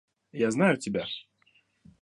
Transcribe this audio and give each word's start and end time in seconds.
Я 0.41 0.49
знаю 0.49 0.77
тебя. 0.79 1.05